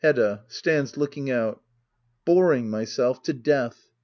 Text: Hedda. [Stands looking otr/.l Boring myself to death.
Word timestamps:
Hedda. 0.03 0.41
[Stands 0.47 0.97
looking 0.97 1.25
otr/.l 1.25 1.61
Boring 2.25 2.71
myself 2.71 3.21
to 3.21 3.33
death. 3.33 3.91